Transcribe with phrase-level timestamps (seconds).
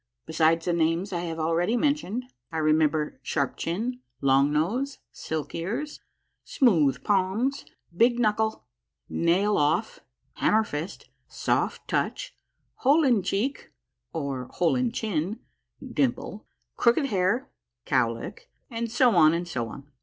[0.25, 5.99] Besides the names I have already mentioned, I remember Sharp Chin, Long Nose, Silk Ears,
[6.43, 8.65] Smooth Palms, Big Knuckle,
[9.09, 9.99] Nail Off,
[10.37, 12.33] Hammer Fist, Soft Touch,
[12.77, 13.69] Hole in Cheek,
[14.11, 15.39] or Hole in chin
[15.87, 16.47] (Dimple),
[16.77, 17.51] Crooked Hair
[17.85, 19.85] (Cowlick), and so on, and so on.